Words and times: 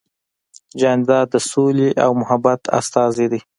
جانداد 0.81 1.25
د 1.33 1.35
سولې 1.49 1.89
او 2.03 2.11
محبت 2.21 2.61
استازی 2.79 3.25
دی. 3.31 3.41